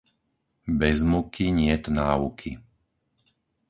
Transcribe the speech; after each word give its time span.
Bez 0.79 0.97
muky, 1.11 1.45
niet 1.57 1.83
náuky. 1.97 2.51